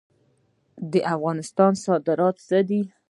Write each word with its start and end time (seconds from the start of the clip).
د 0.91 0.93
افغانستان 1.13 1.73
صادرات 1.85 2.35
څه 2.47 2.59
دي؟ 2.69 2.81